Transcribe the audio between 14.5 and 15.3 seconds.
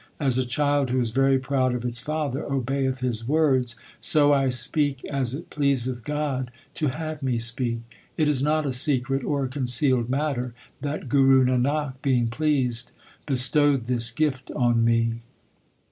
on me.